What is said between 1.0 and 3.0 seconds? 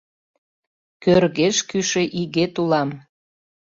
Кӧргеш кӱшӧ игет улам!